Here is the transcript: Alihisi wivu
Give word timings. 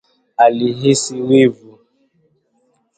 Alihisi 0.45 1.21
wivu 1.21 1.79